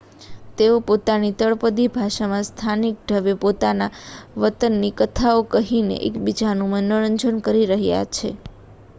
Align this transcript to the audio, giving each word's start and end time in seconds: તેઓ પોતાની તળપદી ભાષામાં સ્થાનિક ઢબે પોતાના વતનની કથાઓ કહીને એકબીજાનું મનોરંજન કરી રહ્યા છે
તેઓ 0.57 0.77
પોતાની 0.83 1.33
તળપદી 1.39 1.89
ભાષામાં 1.97 2.47
સ્થાનિક 2.47 3.03
ઢબે 3.03 3.35
પોતાના 3.43 3.89
વતનની 4.37 4.91
કથાઓ 4.97 5.43
કહીને 5.51 5.99
એકબીજાનું 6.07 6.73
મનોરંજન 6.73 7.37
કરી 7.43 7.69
રહ્યા 7.73 8.09
છે 8.13 8.33